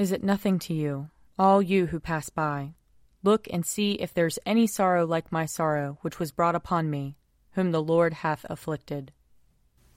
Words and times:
Is 0.00 0.12
it 0.12 0.24
nothing 0.24 0.58
to 0.60 0.72
you, 0.72 1.10
all 1.38 1.60
you 1.60 1.84
who 1.84 2.00
pass 2.00 2.30
by? 2.30 2.72
Look 3.22 3.46
and 3.52 3.66
see 3.66 3.92
if 3.92 4.14
there's 4.14 4.38
any 4.46 4.66
sorrow 4.66 5.04
like 5.04 5.30
my 5.30 5.44
sorrow, 5.44 5.98
which 6.00 6.18
was 6.18 6.32
brought 6.32 6.54
upon 6.54 6.88
me, 6.88 7.16
whom 7.50 7.70
the 7.70 7.82
Lord 7.82 8.14
hath 8.14 8.46
afflicted. 8.48 9.12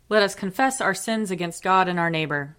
Let 0.09 0.21
us 0.21 0.35
confess 0.35 0.81
our 0.81 0.93
sins 0.93 1.31
against 1.31 1.63
God 1.63 1.87
and 1.87 1.97
our 1.97 2.09
neighbor. 2.09 2.57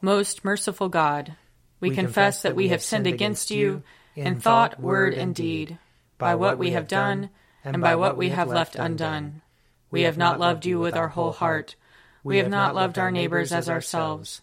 Most 0.00 0.44
merciful 0.44 0.88
God, 0.88 1.34
we, 1.80 1.88
we 1.88 1.96
confess 1.96 2.42
that 2.42 2.54
we 2.54 2.68
have 2.68 2.80
sinned 2.80 3.08
against 3.08 3.50
you 3.50 3.82
in 4.14 4.38
thought, 4.38 4.78
word, 4.78 5.14
and 5.14 5.34
deed, 5.34 5.78
by 6.16 6.36
what 6.36 6.58
we 6.58 6.70
have 6.70 6.86
done, 6.86 7.28
and 7.64 7.82
by 7.82 7.96
what 7.96 8.16
we 8.16 8.28
have 8.28 8.46
left 8.46 8.76
undone. 8.76 9.42
We 9.90 10.02
have 10.02 10.16
not 10.16 10.38
loved 10.38 10.64
you 10.64 10.78
with 10.78 10.94
our 10.94 11.08
whole 11.08 11.32
heart. 11.32 11.74
We 12.22 12.36
have 12.36 12.48
not 12.48 12.76
loved 12.76 13.00
our 13.00 13.10
neighbors 13.10 13.50
as 13.50 13.68
ourselves. 13.68 14.42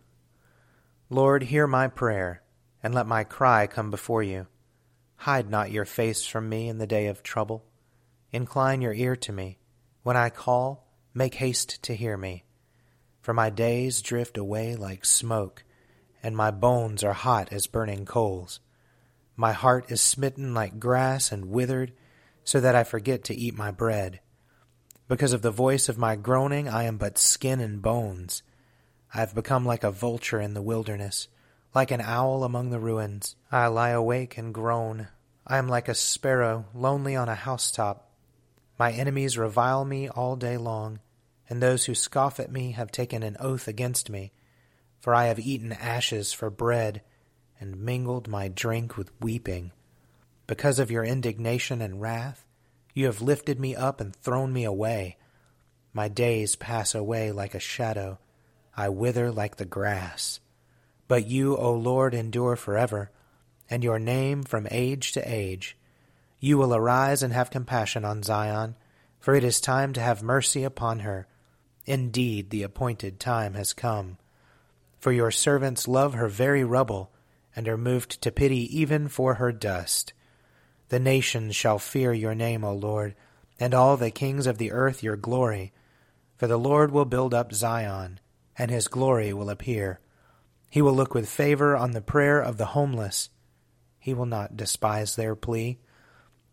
Lord, 1.13 1.43
hear 1.43 1.67
my 1.67 1.89
prayer, 1.89 2.41
and 2.81 2.95
let 2.95 3.05
my 3.05 3.25
cry 3.25 3.67
come 3.67 3.91
before 3.91 4.23
you. 4.23 4.47
Hide 5.17 5.49
not 5.49 5.69
your 5.69 5.83
face 5.83 6.25
from 6.25 6.47
me 6.47 6.69
in 6.69 6.77
the 6.77 6.87
day 6.87 7.07
of 7.07 7.21
trouble. 7.21 7.65
Incline 8.31 8.81
your 8.81 8.93
ear 8.93 9.17
to 9.17 9.33
me. 9.33 9.59
When 10.03 10.15
I 10.15 10.29
call, 10.29 10.87
make 11.13 11.35
haste 11.35 11.83
to 11.83 11.95
hear 11.97 12.15
me. 12.15 12.45
For 13.19 13.33
my 13.33 13.49
days 13.49 14.01
drift 14.01 14.37
away 14.37 14.77
like 14.77 15.03
smoke, 15.03 15.65
and 16.23 16.33
my 16.33 16.49
bones 16.49 17.03
are 17.03 17.11
hot 17.11 17.51
as 17.51 17.67
burning 17.67 18.05
coals. 18.05 18.61
My 19.35 19.51
heart 19.51 19.91
is 19.91 19.99
smitten 19.99 20.53
like 20.53 20.79
grass 20.79 21.29
and 21.33 21.47
withered, 21.47 21.91
so 22.45 22.61
that 22.61 22.73
I 22.73 22.85
forget 22.85 23.25
to 23.25 23.35
eat 23.35 23.53
my 23.53 23.71
bread. 23.71 24.21
Because 25.09 25.33
of 25.33 25.41
the 25.41 25.51
voice 25.51 25.89
of 25.89 25.97
my 25.97 26.15
groaning, 26.15 26.69
I 26.69 26.83
am 26.83 26.95
but 26.95 27.17
skin 27.17 27.59
and 27.59 27.81
bones. 27.81 28.43
I 29.13 29.19
have 29.19 29.35
become 29.35 29.65
like 29.65 29.83
a 29.83 29.91
vulture 29.91 30.39
in 30.39 30.53
the 30.53 30.61
wilderness, 30.61 31.27
like 31.75 31.91
an 31.91 31.99
owl 31.99 32.45
among 32.45 32.69
the 32.69 32.79
ruins. 32.79 33.35
I 33.51 33.67
lie 33.67 33.89
awake 33.89 34.37
and 34.37 34.53
groan. 34.53 35.09
I 35.45 35.57
am 35.57 35.67
like 35.67 35.89
a 35.89 35.95
sparrow 35.95 36.65
lonely 36.73 37.17
on 37.17 37.27
a 37.27 37.35
housetop. 37.35 38.09
My 38.79 38.93
enemies 38.93 39.37
revile 39.37 39.83
me 39.83 40.07
all 40.07 40.37
day 40.37 40.55
long, 40.55 41.01
and 41.49 41.61
those 41.61 41.85
who 41.85 41.93
scoff 41.93 42.39
at 42.39 42.53
me 42.53 42.71
have 42.71 42.89
taken 42.89 43.21
an 43.21 43.35
oath 43.39 43.67
against 43.67 44.09
me. 44.09 44.31
For 45.01 45.13
I 45.13 45.25
have 45.25 45.39
eaten 45.39 45.73
ashes 45.73 46.31
for 46.31 46.49
bread, 46.49 47.01
and 47.59 47.81
mingled 47.81 48.29
my 48.29 48.47
drink 48.47 48.95
with 48.95 49.11
weeping. 49.19 49.73
Because 50.47 50.79
of 50.79 50.89
your 50.89 51.03
indignation 51.03 51.81
and 51.81 52.01
wrath, 52.01 52.45
you 52.93 53.07
have 53.07 53.21
lifted 53.21 53.59
me 53.59 53.75
up 53.75 53.99
and 53.99 54.15
thrown 54.15 54.53
me 54.53 54.63
away. 54.63 55.17
My 55.91 56.07
days 56.07 56.55
pass 56.55 56.95
away 56.95 57.33
like 57.33 57.53
a 57.53 57.59
shadow 57.59 58.17
I 58.75 58.89
wither 58.89 59.31
like 59.31 59.57
the 59.57 59.65
grass. 59.65 60.39
But 61.07 61.27
you, 61.27 61.57
O 61.57 61.73
Lord, 61.73 62.13
endure 62.13 62.55
forever, 62.55 63.11
and 63.69 63.83
your 63.83 63.99
name 63.99 64.43
from 64.43 64.67
age 64.71 65.11
to 65.11 65.21
age. 65.21 65.77
You 66.39 66.57
will 66.57 66.73
arise 66.73 67.21
and 67.21 67.33
have 67.33 67.51
compassion 67.51 68.05
on 68.05 68.23
Zion, 68.23 68.75
for 69.19 69.35
it 69.35 69.43
is 69.43 69.59
time 69.59 69.91
to 69.93 70.01
have 70.01 70.23
mercy 70.23 70.63
upon 70.63 70.99
her. 70.99 71.27
Indeed, 71.85 72.49
the 72.49 72.63
appointed 72.63 73.19
time 73.19 73.55
has 73.55 73.73
come. 73.73 74.17
For 74.99 75.11
your 75.11 75.31
servants 75.31 75.87
love 75.87 76.13
her 76.13 76.29
very 76.29 76.63
rubble, 76.63 77.11
and 77.55 77.67
are 77.67 77.77
moved 77.77 78.21
to 78.21 78.31
pity 78.31 78.79
even 78.79 79.09
for 79.09 79.33
her 79.33 79.51
dust. 79.51 80.13
The 80.87 80.99
nations 80.99 81.55
shall 81.55 81.77
fear 81.77 82.13
your 82.13 82.35
name, 82.35 82.63
O 82.63 82.73
Lord, 82.73 83.15
and 83.59 83.73
all 83.73 83.97
the 83.97 84.11
kings 84.11 84.47
of 84.47 84.57
the 84.57 84.71
earth 84.71 85.03
your 85.03 85.17
glory. 85.17 85.73
For 86.37 86.47
the 86.47 86.57
Lord 86.57 86.91
will 86.91 87.05
build 87.05 87.33
up 87.33 87.53
Zion 87.53 88.20
and 88.57 88.71
his 88.71 88.87
glory 88.87 89.33
will 89.33 89.49
appear. 89.49 89.99
He 90.69 90.81
will 90.81 90.93
look 90.93 91.13
with 91.13 91.29
favor 91.29 91.75
on 91.75 91.91
the 91.91 92.01
prayer 92.01 92.39
of 92.41 92.57
the 92.57 92.67
homeless. 92.67 93.29
He 93.99 94.13
will 94.13 94.25
not 94.25 94.57
despise 94.57 95.15
their 95.15 95.35
plea. 95.35 95.79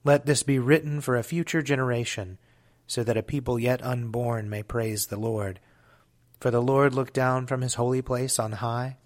Let 0.05 0.27
this 0.27 0.43
be 0.43 0.59
written 0.59 1.01
for 1.01 1.17
a 1.17 1.23
future 1.23 1.63
generation, 1.63 2.39
so 2.87 3.05
that 3.05 3.17
a 3.17 3.23
people 3.23 3.59
yet 3.59 3.83
unborn 3.83 4.49
may 4.51 4.63
praise 4.63 5.07
the 5.07 5.19
Lord. 5.19 5.61
For 6.41 6.51
the 6.51 6.63
Lord 6.63 6.95
looked 6.95 7.15
down 7.15 7.47
from 7.47 7.63
his 7.63 7.75
holy 7.75 8.03
place 8.03 8.39
on 8.39 8.53
high. 8.53 8.97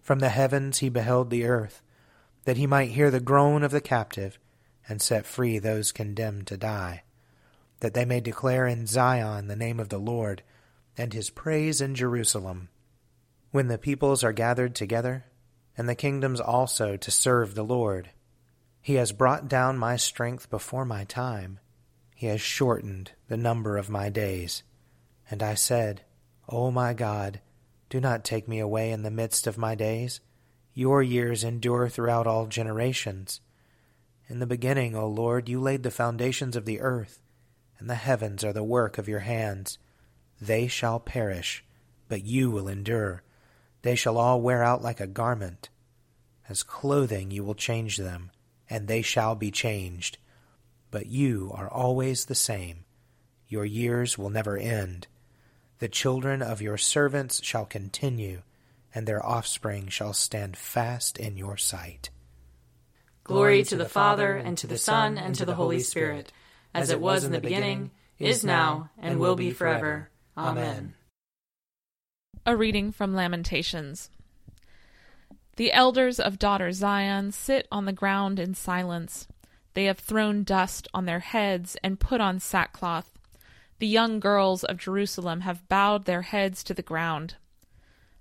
From 0.00 0.18
the 0.18 0.28
heavens 0.28 0.78
he 0.78 0.88
beheld 0.88 1.30
the 1.30 1.44
earth, 1.44 1.80
that 2.44 2.56
he 2.56 2.66
might 2.66 2.90
hear 2.90 3.10
the 3.10 3.20
groan 3.20 3.62
of 3.62 3.70
the 3.70 3.80
captive, 3.80 4.38
and 4.88 5.00
set 5.00 5.26
free 5.26 5.58
those 5.58 5.92
condemned 5.92 6.46
to 6.48 6.56
die, 6.56 7.04
that 7.80 7.94
they 7.94 8.04
may 8.04 8.20
declare 8.20 8.66
in 8.66 8.86
Zion 8.86 9.46
the 9.46 9.56
name 9.56 9.78
of 9.78 9.90
the 9.90 9.98
Lord 9.98 10.42
and 10.96 11.12
his 11.12 11.30
praise 11.30 11.80
in 11.80 11.94
Jerusalem. 11.94 12.68
When 13.50 13.68
the 13.68 13.78
peoples 13.78 14.24
are 14.24 14.32
gathered 14.32 14.74
together, 14.74 15.24
and 15.76 15.88
the 15.88 15.94
kingdoms 15.94 16.40
also 16.40 16.96
to 16.96 17.10
serve 17.10 17.54
the 17.54 17.64
Lord, 17.64 18.10
he 18.80 18.94
has 18.94 19.12
brought 19.12 19.48
down 19.48 19.78
my 19.78 19.96
strength 19.96 20.50
before 20.50 20.84
my 20.84 21.04
time. 21.04 21.60
He 22.14 22.26
has 22.26 22.40
shortened 22.40 23.12
the 23.28 23.36
number 23.36 23.76
of 23.76 23.88
my 23.88 24.08
days. 24.08 24.62
And 25.30 25.42
I 25.42 25.54
said, 25.54 26.02
O 26.48 26.70
my 26.70 26.92
God, 26.92 27.40
do 27.88 28.00
not 28.00 28.24
take 28.24 28.48
me 28.48 28.58
away 28.58 28.90
in 28.90 29.02
the 29.02 29.10
midst 29.10 29.46
of 29.46 29.56
my 29.56 29.74
days. 29.74 30.20
Your 30.74 31.02
years 31.02 31.44
endure 31.44 31.88
throughout 31.88 32.26
all 32.26 32.46
generations. 32.46 33.40
In 34.28 34.38
the 34.38 34.46
beginning, 34.46 34.96
O 34.96 35.06
Lord, 35.06 35.48
you 35.48 35.60
laid 35.60 35.82
the 35.82 35.90
foundations 35.90 36.56
of 36.56 36.64
the 36.64 36.80
earth, 36.80 37.22
and 37.78 37.88
the 37.88 37.94
heavens 37.94 38.42
are 38.44 38.52
the 38.52 38.64
work 38.64 38.98
of 38.98 39.08
your 39.08 39.20
hands. 39.20 39.78
They 40.42 40.66
shall 40.66 40.98
perish, 40.98 41.64
but 42.08 42.24
you 42.24 42.50
will 42.50 42.66
endure. 42.66 43.22
They 43.82 43.94
shall 43.94 44.18
all 44.18 44.40
wear 44.40 44.64
out 44.64 44.82
like 44.82 44.98
a 44.98 45.06
garment. 45.06 45.68
As 46.48 46.64
clothing 46.64 47.30
you 47.30 47.44
will 47.44 47.54
change 47.54 47.96
them, 47.96 48.32
and 48.68 48.88
they 48.88 49.02
shall 49.02 49.36
be 49.36 49.52
changed. 49.52 50.18
But 50.90 51.06
you 51.06 51.52
are 51.54 51.70
always 51.70 52.24
the 52.24 52.34
same. 52.34 52.84
Your 53.46 53.64
years 53.64 54.18
will 54.18 54.30
never 54.30 54.56
end. 54.56 55.06
The 55.78 55.88
children 55.88 56.42
of 56.42 56.60
your 56.60 56.76
servants 56.76 57.40
shall 57.44 57.64
continue, 57.64 58.42
and 58.92 59.06
their 59.06 59.24
offspring 59.24 59.86
shall 59.86 60.12
stand 60.12 60.56
fast 60.56 61.18
in 61.18 61.36
your 61.36 61.56
sight. 61.56 62.10
Glory 63.22 63.62
to 63.62 63.76
the 63.76 63.88
Father, 63.88 64.34
and 64.34 64.58
to 64.58 64.66
the 64.66 64.76
Son, 64.76 65.18
and 65.18 65.36
to 65.36 65.46
the 65.46 65.54
Holy 65.54 65.78
Spirit, 65.78 66.32
as 66.74 66.90
it 66.90 67.00
was 67.00 67.22
in 67.22 67.30
the 67.30 67.40
beginning, 67.40 67.92
is 68.18 68.42
now, 68.42 68.90
and 68.98 69.20
will 69.20 69.36
be 69.36 69.52
forever. 69.52 70.08
Amen. 70.36 70.94
A 72.46 72.56
reading 72.56 72.90
from 72.90 73.14
Lamentations. 73.14 74.10
The 75.56 75.72
elders 75.72 76.18
of 76.18 76.38
daughter 76.38 76.72
Zion 76.72 77.32
sit 77.32 77.68
on 77.70 77.84
the 77.84 77.92
ground 77.92 78.38
in 78.38 78.54
silence. 78.54 79.28
They 79.74 79.84
have 79.84 79.98
thrown 79.98 80.42
dust 80.42 80.88
on 80.94 81.04
their 81.04 81.20
heads 81.20 81.76
and 81.84 82.00
put 82.00 82.20
on 82.20 82.40
sackcloth. 82.40 83.18
The 83.78 83.86
young 83.86 84.20
girls 84.20 84.64
of 84.64 84.78
Jerusalem 84.78 85.40
have 85.40 85.68
bowed 85.68 86.04
their 86.04 86.22
heads 86.22 86.64
to 86.64 86.74
the 86.74 86.82
ground. 86.82 87.34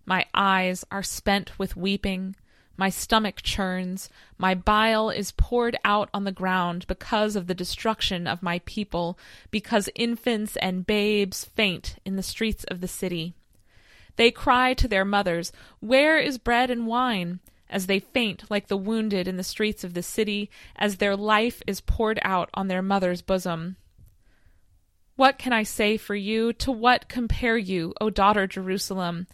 My 0.05 0.25
eyes 0.33 0.83
are 0.91 1.03
spent 1.03 1.57
with 1.57 1.77
weeping. 1.77 2.35
My 2.81 2.89
stomach 2.89 3.43
churns. 3.43 4.09
My 4.39 4.55
bile 4.55 5.11
is 5.11 5.33
poured 5.33 5.77
out 5.85 6.09
on 6.15 6.23
the 6.23 6.31
ground 6.31 6.87
because 6.87 7.35
of 7.35 7.45
the 7.45 7.53
destruction 7.53 8.25
of 8.25 8.41
my 8.41 8.57
people, 8.65 9.19
because 9.51 9.87
infants 9.93 10.57
and 10.57 10.83
babes 10.83 11.45
faint 11.45 11.97
in 12.05 12.15
the 12.15 12.23
streets 12.23 12.63
of 12.63 12.81
the 12.81 12.87
city. 12.87 13.35
They 14.15 14.31
cry 14.31 14.73
to 14.73 14.87
their 14.87 15.05
mothers, 15.05 15.51
Where 15.79 16.17
is 16.17 16.39
bread 16.39 16.71
and 16.71 16.87
wine? 16.87 17.39
as 17.69 17.85
they 17.85 17.99
faint 17.99 18.49
like 18.49 18.65
the 18.65 18.77
wounded 18.77 19.27
in 19.27 19.37
the 19.37 19.43
streets 19.43 19.83
of 19.83 19.93
the 19.93 20.01
city, 20.01 20.49
as 20.75 20.95
their 20.95 21.15
life 21.15 21.61
is 21.67 21.81
poured 21.81 22.19
out 22.23 22.49
on 22.55 22.67
their 22.67 22.81
mother's 22.81 23.21
bosom. 23.21 23.75
What 25.15 25.37
can 25.37 25.53
I 25.53 25.61
say 25.61 25.97
for 25.97 26.15
you? 26.15 26.51
To 26.53 26.71
what 26.71 27.07
compare 27.07 27.59
you, 27.59 27.93
O 28.01 28.09
daughter 28.09 28.47
Jerusalem? 28.47 29.27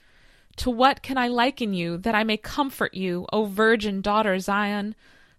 To 0.57 0.71
what 0.71 1.03
can 1.03 1.17
I 1.17 1.27
liken 1.27 1.73
you, 1.73 1.97
that 1.99 2.15
I 2.15 2.23
may 2.23 2.37
comfort 2.37 2.93
you, 2.93 3.27
O 3.31 3.45
virgin 3.45 4.01
daughter 4.01 4.39
Zion? 4.39 4.95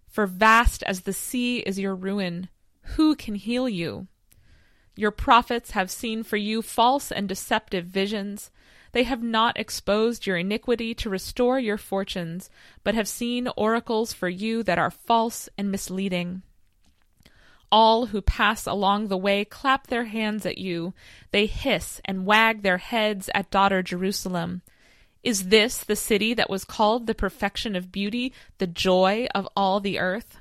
For 0.07 0.25
vast 0.25 0.81
as 0.83 1.01
the 1.01 1.13
sea 1.13 1.59
is 1.59 1.77
your 1.77 1.93
ruin. 1.93 2.49
Who 2.95 3.15
can 3.15 3.35
heal 3.35 3.69
you? 3.69 4.07
Your 4.95 5.11
prophets 5.11 5.71
have 5.71 5.91
seen 5.91 6.23
for 6.23 6.37
you 6.37 6.61
false 6.61 7.11
and 7.11 7.27
deceptive 7.29 7.85
visions. 7.85 8.49
They 8.91 9.03
have 9.03 9.21
not 9.21 9.59
exposed 9.59 10.25
your 10.25 10.37
iniquity 10.37 10.93
to 10.95 11.09
restore 11.09 11.59
your 11.59 11.77
fortunes, 11.77 12.49
but 12.83 12.95
have 12.95 13.07
seen 13.07 13.49
oracles 13.55 14.13
for 14.13 14.29
you 14.29 14.63
that 14.63 14.79
are 14.79 14.89
false 14.89 15.47
and 15.57 15.69
misleading. 15.69 16.41
All 17.71 18.07
who 18.07 18.21
pass 18.21 18.65
along 18.65 19.07
the 19.09 19.17
way 19.17 19.45
clap 19.45 19.87
their 19.87 20.05
hands 20.05 20.45
at 20.45 20.57
you. 20.57 20.93
They 21.31 21.45
hiss 21.45 22.01
and 22.03 22.25
wag 22.25 22.61
their 22.63 22.79
heads 22.79 23.29
at 23.35 23.51
daughter 23.51 23.83
Jerusalem. 23.83 24.63
Is 25.23 25.49
this 25.49 25.79
the 25.79 25.95
city 25.95 26.33
that 26.33 26.49
was 26.49 26.63
called 26.63 27.07
the 27.07 27.15
perfection 27.15 27.75
of 27.75 27.91
beauty, 27.91 28.33
the 28.57 28.67
joy 28.67 29.27
of 29.35 29.47
all 29.55 29.79
the 29.79 29.99
earth? 29.99 30.37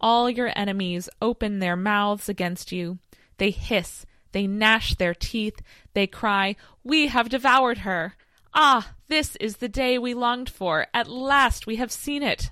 All 0.00 0.28
your 0.30 0.52
enemies 0.56 1.08
open 1.20 1.58
their 1.58 1.76
mouths 1.76 2.28
against 2.28 2.72
you. 2.72 2.98
They 3.38 3.50
hiss 3.50 4.06
they 4.36 4.46
gnash 4.46 4.94
their 4.96 5.14
teeth. 5.14 5.62
They 5.94 6.06
cry, 6.06 6.56
We 6.84 7.06
have 7.06 7.30
devoured 7.30 7.78
her. 7.78 8.16
Ah, 8.52 8.92
this 9.08 9.34
is 9.36 9.56
the 9.56 9.68
day 9.68 9.96
we 9.96 10.12
longed 10.12 10.50
for. 10.50 10.88
At 10.92 11.08
last 11.08 11.66
we 11.66 11.76
have 11.76 11.90
seen 11.90 12.22
it. 12.22 12.50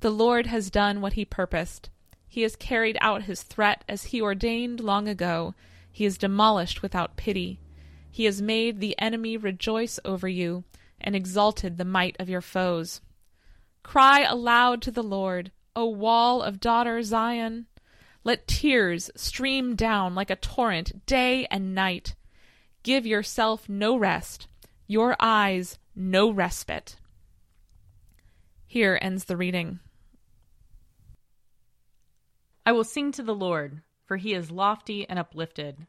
The 0.00 0.10
Lord 0.10 0.46
has 0.46 0.72
done 0.72 1.00
what 1.00 1.12
he 1.12 1.24
purposed. 1.24 1.90
He 2.26 2.42
has 2.42 2.56
carried 2.56 2.98
out 3.00 3.22
his 3.22 3.44
threat 3.44 3.84
as 3.88 4.06
he 4.06 4.20
ordained 4.20 4.80
long 4.80 5.06
ago. 5.06 5.54
He 5.92 6.02
has 6.02 6.18
demolished 6.18 6.82
without 6.82 7.16
pity. 7.16 7.60
He 8.14 8.26
has 8.26 8.40
made 8.40 8.78
the 8.78 8.96
enemy 9.00 9.36
rejoice 9.36 9.98
over 10.04 10.28
you 10.28 10.62
and 11.00 11.16
exalted 11.16 11.78
the 11.78 11.84
might 11.84 12.14
of 12.20 12.28
your 12.28 12.40
foes. 12.40 13.00
Cry 13.82 14.20
aloud 14.20 14.82
to 14.82 14.92
the 14.92 15.02
Lord, 15.02 15.50
O 15.74 15.86
wall 15.86 16.40
of 16.40 16.60
daughter 16.60 17.02
Zion. 17.02 17.66
Let 18.22 18.46
tears 18.46 19.10
stream 19.16 19.74
down 19.74 20.14
like 20.14 20.30
a 20.30 20.36
torrent 20.36 21.04
day 21.06 21.48
and 21.50 21.74
night. 21.74 22.14
Give 22.84 23.04
yourself 23.04 23.68
no 23.68 23.96
rest, 23.96 24.46
your 24.86 25.16
eyes 25.18 25.80
no 25.96 26.30
respite. 26.30 26.94
Here 28.64 28.96
ends 29.02 29.24
the 29.24 29.36
reading. 29.36 29.80
I 32.64 32.70
will 32.70 32.84
sing 32.84 33.10
to 33.10 33.24
the 33.24 33.34
Lord, 33.34 33.82
for 34.04 34.18
he 34.18 34.34
is 34.34 34.52
lofty 34.52 35.04
and 35.08 35.18
uplifted. 35.18 35.88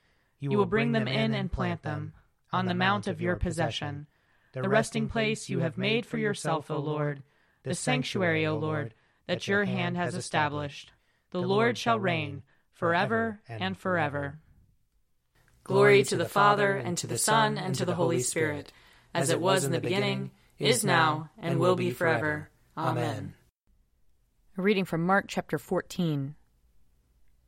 You 0.41 0.57
will 0.57 0.65
bring 0.65 0.91
them 0.91 1.07
in 1.07 1.35
and 1.35 1.51
plant 1.51 1.83
them 1.83 2.13
on 2.51 2.65
the 2.65 2.73
mount 2.73 3.07
of 3.07 3.21
your 3.21 3.35
possession, 3.35 4.07
the 4.53 4.63
resting 4.63 5.07
place 5.07 5.49
you 5.49 5.59
have 5.59 5.77
made 5.77 6.03
for 6.05 6.17
yourself, 6.17 6.71
O 6.71 6.79
Lord, 6.79 7.21
the 7.61 7.75
sanctuary, 7.75 8.45
O 8.47 8.57
Lord, 8.57 8.95
that 9.27 9.47
your 9.47 9.65
hand 9.65 9.97
has 9.97 10.15
established. 10.15 10.91
The 11.29 11.41
Lord 11.41 11.77
shall 11.77 11.99
reign 11.99 12.41
forever 12.73 13.39
and 13.47 13.77
forever. 13.77 14.39
Glory 15.63 16.03
to 16.05 16.17
the 16.17 16.25
Father, 16.25 16.75
and 16.75 16.97
to 16.97 17.05
the 17.05 17.19
Son, 17.19 17.59
and 17.59 17.75
to 17.75 17.85
the 17.85 17.93
Holy 17.93 18.19
Spirit, 18.19 18.73
as 19.13 19.29
it 19.29 19.39
was 19.39 19.63
in 19.63 19.71
the 19.71 19.79
beginning, 19.79 20.31
is 20.57 20.83
now, 20.83 21.29
and 21.37 21.59
will 21.59 21.75
be 21.75 21.91
forever. 21.91 22.49
Amen. 22.75 23.35
A 24.57 24.61
reading 24.63 24.85
from 24.85 25.05
Mark 25.05 25.25
chapter 25.27 25.59
14. 25.59 26.33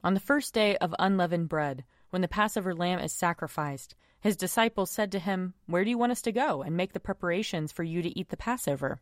On 0.04 0.14
the 0.14 0.20
first 0.20 0.54
day 0.54 0.78
of 0.78 0.94
unleavened 1.00 1.50
bread, 1.50 1.86
when 2.14 2.22
the 2.22 2.28
Passover 2.28 2.76
lamb 2.76 3.00
is 3.00 3.12
sacrificed, 3.12 3.96
his 4.22 4.38
disciples 4.38 4.92
said 4.92 5.12
to 5.12 5.18
him, 5.18 5.56
Where 5.66 5.84
do 5.84 5.90
you 5.90 5.98
want 5.98 6.12
us 6.12 6.22
to 6.22 6.32
go 6.32 6.62
and 6.62 6.78
make 6.78 6.94
the 6.94 7.00
preparations 7.00 7.72
for 7.72 7.82
you 7.82 8.04
to 8.04 8.16
eat 8.16 8.30
the 8.30 8.38
Passover? 8.38 9.02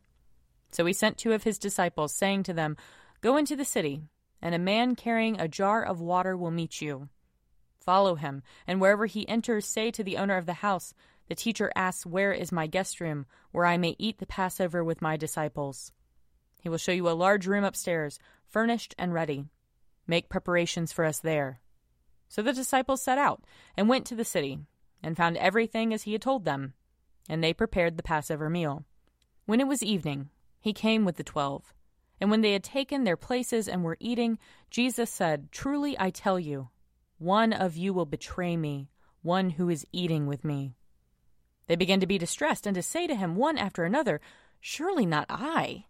So 0.70 0.86
he 0.86 0.94
sent 0.94 1.18
two 1.18 1.34
of 1.34 1.42
his 1.42 1.58
disciples, 1.58 2.14
saying 2.14 2.44
to 2.44 2.54
them, 2.54 2.74
Go 3.20 3.36
into 3.36 3.54
the 3.54 3.66
city 3.66 4.04
and 4.40 4.54
a 4.54 4.58
man 4.58 4.96
carrying 4.96 5.38
a 5.38 5.46
jar 5.46 5.84
of 5.84 6.00
water 6.00 6.38
will 6.38 6.50
meet 6.50 6.80
you. 6.80 7.10
Follow 7.78 8.14
him, 8.14 8.42
and 8.66 8.80
wherever 8.80 9.04
he 9.04 9.28
enters, 9.28 9.66
say 9.66 9.90
to 9.90 10.02
the 10.02 10.16
owner 10.16 10.38
of 10.38 10.46
the 10.46 10.54
house, 10.54 10.94
The 11.28 11.34
teacher 11.34 11.70
asks, 11.76 12.06
Where 12.06 12.32
is 12.32 12.50
my 12.50 12.66
guest 12.66 12.98
room, 12.98 13.26
where 13.50 13.66
I 13.66 13.76
may 13.76 13.94
eat 13.98 14.20
the 14.20 14.26
Passover 14.26 14.82
with 14.82 15.02
my 15.02 15.18
disciples? 15.18 15.92
He 16.62 16.70
will 16.70 16.78
show 16.78 16.92
you 16.92 17.10
a 17.10 17.10
large 17.10 17.46
room 17.46 17.62
upstairs, 17.62 18.18
furnished 18.46 18.94
and 18.96 19.12
ready. 19.12 19.44
Make 20.06 20.30
preparations 20.30 20.92
for 20.92 21.04
us 21.04 21.18
there. 21.18 21.60
So 22.32 22.40
the 22.40 22.54
disciples 22.54 23.02
set 23.02 23.18
out 23.18 23.44
and 23.76 23.90
went 23.90 24.06
to 24.06 24.14
the 24.14 24.24
city, 24.24 24.60
and 25.02 25.18
found 25.18 25.36
everything 25.36 25.92
as 25.92 26.04
he 26.04 26.12
had 26.12 26.22
told 26.22 26.46
them, 26.46 26.72
and 27.28 27.44
they 27.44 27.52
prepared 27.52 27.98
the 27.98 28.02
Passover 28.02 28.48
meal. 28.48 28.86
When 29.44 29.60
it 29.60 29.66
was 29.66 29.82
evening, 29.82 30.30
he 30.58 30.72
came 30.72 31.04
with 31.04 31.16
the 31.16 31.24
twelve. 31.24 31.74
And 32.22 32.30
when 32.30 32.40
they 32.40 32.54
had 32.54 32.64
taken 32.64 33.04
their 33.04 33.18
places 33.18 33.68
and 33.68 33.84
were 33.84 33.98
eating, 34.00 34.38
Jesus 34.70 35.10
said, 35.10 35.52
Truly 35.52 35.94
I 36.00 36.08
tell 36.08 36.40
you, 36.40 36.70
one 37.18 37.52
of 37.52 37.76
you 37.76 37.92
will 37.92 38.06
betray 38.06 38.56
me, 38.56 38.88
one 39.20 39.50
who 39.50 39.68
is 39.68 39.86
eating 39.92 40.26
with 40.26 40.42
me. 40.42 40.74
They 41.66 41.76
began 41.76 42.00
to 42.00 42.06
be 42.06 42.16
distressed 42.16 42.66
and 42.66 42.74
to 42.76 42.82
say 42.82 43.06
to 43.06 43.14
him 43.14 43.36
one 43.36 43.58
after 43.58 43.84
another, 43.84 44.22
Surely 44.58 45.04
not 45.04 45.26
I. 45.28 45.84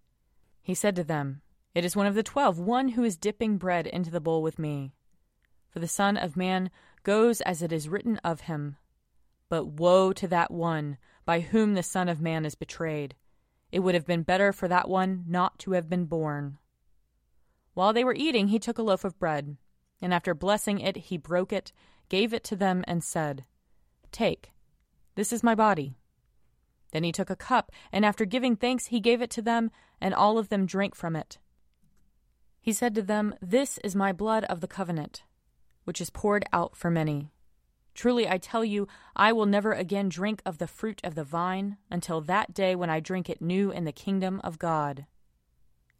He 0.60 0.74
said 0.74 0.96
to 0.96 1.04
them, 1.04 1.42
It 1.72 1.84
is 1.84 1.94
one 1.94 2.06
of 2.06 2.16
the 2.16 2.24
twelve, 2.24 2.58
one 2.58 2.88
who 2.88 3.04
is 3.04 3.16
dipping 3.16 3.58
bread 3.58 3.86
into 3.86 4.10
the 4.10 4.20
bowl 4.20 4.42
with 4.42 4.58
me. 4.58 4.92
For 5.72 5.78
the 5.78 5.88
Son 5.88 6.18
of 6.18 6.36
Man 6.36 6.70
goes 7.02 7.40
as 7.40 7.62
it 7.62 7.72
is 7.72 7.88
written 7.88 8.18
of 8.18 8.42
him. 8.42 8.76
But 9.48 9.66
woe 9.66 10.12
to 10.12 10.28
that 10.28 10.50
one 10.50 10.98
by 11.24 11.40
whom 11.40 11.72
the 11.72 11.82
Son 11.82 12.10
of 12.10 12.20
Man 12.20 12.44
is 12.44 12.54
betrayed. 12.54 13.14
It 13.70 13.80
would 13.80 13.94
have 13.94 14.06
been 14.06 14.22
better 14.22 14.52
for 14.52 14.68
that 14.68 14.86
one 14.86 15.24
not 15.26 15.58
to 15.60 15.72
have 15.72 15.88
been 15.88 16.04
born. 16.04 16.58
While 17.72 17.94
they 17.94 18.04
were 18.04 18.14
eating, 18.14 18.48
he 18.48 18.58
took 18.58 18.76
a 18.76 18.82
loaf 18.82 19.02
of 19.02 19.18
bread, 19.18 19.56
and 20.02 20.12
after 20.12 20.34
blessing 20.34 20.78
it, 20.78 20.96
he 20.96 21.16
broke 21.16 21.54
it, 21.54 21.72
gave 22.10 22.34
it 22.34 22.44
to 22.44 22.56
them, 22.56 22.84
and 22.86 23.02
said, 23.02 23.46
Take, 24.10 24.52
this 25.14 25.32
is 25.32 25.42
my 25.42 25.54
body. 25.54 25.96
Then 26.90 27.02
he 27.02 27.12
took 27.12 27.30
a 27.30 27.36
cup, 27.36 27.72
and 27.90 28.04
after 28.04 28.26
giving 28.26 28.56
thanks, 28.56 28.86
he 28.86 29.00
gave 29.00 29.22
it 29.22 29.30
to 29.30 29.42
them, 29.42 29.70
and 30.02 30.12
all 30.12 30.36
of 30.36 30.50
them 30.50 30.66
drank 30.66 30.94
from 30.94 31.16
it. 31.16 31.38
He 32.60 32.74
said 32.74 32.94
to 32.94 33.02
them, 33.02 33.34
This 33.40 33.78
is 33.78 33.96
my 33.96 34.12
blood 34.12 34.44
of 34.44 34.60
the 34.60 34.68
covenant, 34.68 35.22
which 35.84 36.00
is 36.00 36.10
poured 36.10 36.44
out 36.52 36.76
for 36.76 36.90
many. 36.90 37.30
Truly 37.94 38.28
I 38.28 38.38
tell 38.38 38.64
you, 38.64 38.88
I 39.14 39.32
will 39.32 39.46
never 39.46 39.72
again 39.72 40.08
drink 40.08 40.40
of 40.46 40.58
the 40.58 40.66
fruit 40.66 41.00
of 41.04 41.14
the 41.14 41.24
vine 41.24 41.76
until 41.90 42.20
that 42.22 42.54
day 42.54 42.74
when 42.74 42.90
I 42.90 43.00
drink 43.00 43.28
it 43.28 43.42
new 43.42 43.70
in 43.70 43.84
the 43.84 43.92
kingdom 43.92 44.40
of 44.42 44.58
God. 44.58 45.06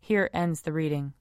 Here 0.01 0.31
ends 0.33 0.63
the 0.63 0.73
reading. 0.73 1.13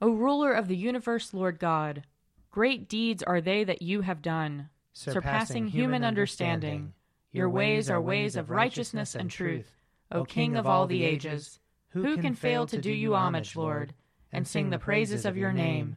O 0.00 0.10
ruler 0.10 0.52
of 0.52 0.68
the 0.68 0.76
universe, 0.76 1.32
Lord 1.32 1.58
God, 1.58 2.04
great 2.50 2.88
deeds 2.88 3.22
are 3.22 3.40
they 3.40 3.64
that 3.64 3.82
you 3.82 4.02
have 4.02 4.22
done, 4.22 4.70
surpassing 4.92 5.68
human 5.68 6.04
understanding. 6.04 6.92
Your 7.32 7.48
ways 7.48 7.90
are 7.90 8.00
ways 8.00 8.36
of 8.36 8.50
righteousness 8.50 9.14
and 9.14 9.30
truth, 9.30 9.76
O 10.10 10.24
King 10.24 10.56
of 10.56 10.66
all 10.66 10.86
the 10.86 11.04
ages. 11.04 11.60
Who 11.90 12.18
can 12.18 12.34
fail 12.34 12.66
to 12.66 12.80
do 12.80 12.92
you 12.92 13.14
homage, 13.14 13.56
Lord, 13.56 13.94
and 14.32 14.46
sing 14.46 14.70
the 14.70 14.78
praises 14.78 15.24
of 15.24 15.36
your 15.36 15.52
name? 15.52 15.96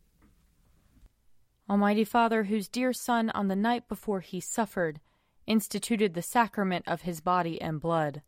Almighty 1.71 2.03
Father, 2.03 2.43
whose 2.43 2.67
dear 2.67 2.91
Son, 2.91 3.29
on 3.29 3.47
the 3.47 3.55
night 3.55 3.87
before 3.87 4.19
he 4.19 4.41
suffered, 4.41 4.99
instituted 5.47 6.13
the 6.13 6.21
sacrament 6.21 6.85
of 6.85 7.03
his 7.03 7.21
body 7.21 7.61
and 7.61 7.79
blood, 7.79 8.21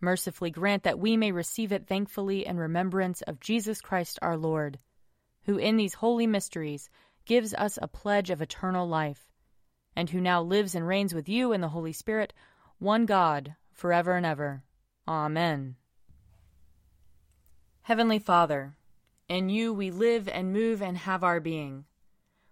mercifully 0.00 0.50
grant 0.50 0.82
that 0.82 0.98
we 0.98 1.16
may 1.16 1.30
receive 1.30 1.70
it 1.70 1.86
thankfully 1.86 2.44
in 2.44 2.56
remembrance 2.56 3.22
of 3.22 3.38
Jesus 3.38 3.80
Christ 3.80 4.18
our 4.20 4.36
Lord, 4.36 4.80
who 5.44 5.58
in 5.58 5.76
these 5.76 5.94
holy 5.94 6.26
mysteries 6.26 6.90
gives 7.24 7.54
us 7.54 7.78
a 7.80 7.86
pledge 7.86 8.30
of 8.30 8.42
eternal 8.42 8.88
life, 8.88 9.30
and 9.94 10.10
who 10.10 10.20
now 10.20 10.42
lives 10.42 10.74
and 10.74 10.88
reigns 10.88 11.14
with 11.14 11.28
you 11.28 11.52
in 11.52 11.60
the 11.60 11.68
Holy 11.68 11.92
Spirit, 11.92 12.32
one 12.80 13.06
God, 13.06 13.54
forever 13.70 14.16
and 14.16 14.26
ever. 14.26 14.64
Amen. 15.06 15.76
Heavenly 17.82 18.18
Father, 18.18 18.74
in 19.28 19.50
you 19.50 19.72
we 19.72 19.92
live 19.92 20.28
and 20.28 20.52
move 20.52 20.82
and 20.82 20.98
have 20.98 21.22
our 21.22 21.38
being. 21.38 21.84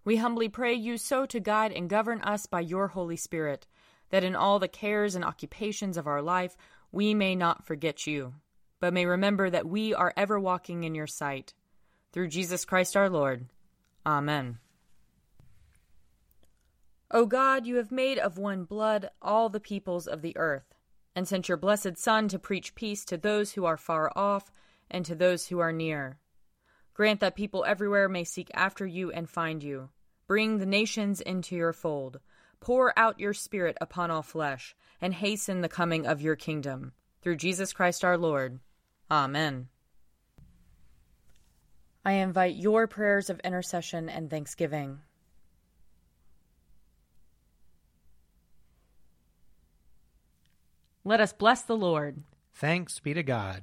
We 0.04 0.16
humbly 0.16 0.48
pray 0.50 0.74
you 0.74 0.98
so 0.98 1.24
to 1.26 1.40
guide 1.40 1.72
and 1.72 1.88
govern 1.88 2.20
us 2.20 2.46
by 2.46 2.60
your 2.60 2.88
Holy 2.88 3.16
Spirit, 3.16 3.66
that 4.10 4.24
in 4.24 4.36
all 4.36 4.58
the 4.58 4.68
cares 4.68 5.14
and 5.14 5.24
occupations 5.24 5.96
of 5.96 6.06
our 6.06 6.20
life 6.20 6.56
we 6.92 7.14
may 7.14 7.34
not 7.34 7.64
forget 7.64 8.06
you, 8.06 8.34
but 8.80 8.92
may 8.92 9.06
remember 9.06 9.48
that 9.48 9.66
we 9.66 9.94
are 9.94 10.12
ever 10.16 10.38
walking 10.38 10.84
in 10.84 10.94
your 10.94 11.06
sight. 11.06 11.54
Through 12.12 12.28
Jesus 12.28 12.64
Christ 12.64 12.96
our 12.96 13.08
Lord. 13.08 13.46
Amen. 14.06 14.58
O 17.10 17.26
God, 17.26 17.66
you 17.66 17.76
have 17.76 17.90
made 17.90 18.18
of 18.18 18.38
one 18.38 18.64
blood 18.64 19.08
all 19.22 19.48
the 19.48 19.60
peoples 19.60 20.06
of 20.06 20.20
the 20.20 20.36
earth, 20.36 20.74
and 21.16 21.26
sent 21.26 21.48
your 21.48 21.56
blessed 21.56 21.96
Son 21.96 22.28
to 22.28 22.38
preach 22.38 22.74
peace 22.74 23.04
to 23.06 23.16
those 23.16 23.52
who 23.52 23.64
are 23.64 23.76
far 23.76 24.12
off 24.14 24.50
and 24.90 25.04
to 25.06 25.14
those 25.14 25.46
who 25.46 25.60
are 25.60 25.72
near. 25.72 26.18
Grant 26.92 27.20
that 27.20 27.34
people 27.34 27.64
everywhere 27.66 28.08
may 28.08 28.24
seek 28.24 28.50
after 28.54 28.86
you 28.86 29.10
and 29.10 29.28
find 29.28 29.62
you. 29.62 29.90
Bring 30.26 30.58
the 30.58 30.66
nations 30.66 31.20
into 31.20 31.54
your 31.54 31.72
fold. 31.72 32.20
Pour 32.60 32.98
out 32.98 33.20
your 33.20 33.34
Spirit 33.34 33.76
upon 33.80 34.10
all 34.10 34.22
flesh, 34.22 34.74
and 35.00 35.12
hasten 35.12 35.60
the 35.60 35.68
coming 35.68 36.06
of 36.06 36.22
your 36.22 36.36
kingdom. 36.36 36.92
Through 37.22 37.36
Jesus 37.36 37.72
Christ 37.72 38.04
our 38.04 38.16
Lord. 38.16 38.60
Amen. 39.10 39.68
I 42.04 42.12
invite 42.12 42.56
your 42.56 42.86
prayers 42.86 43.30
of 43.30 43.40
intercession 43.40 44.08
and 44.08 44.28
thanksgiving. 44.30 45.00
Let 51.02 51.20
us 51.20 51.34
bless 51.34 51.62
the 51.62 51.76
Lord. 51.76 52.22
Thanks 52.54 52.98
be 52.98 53.12
to 53.12 53.22
God. 53.22 53.62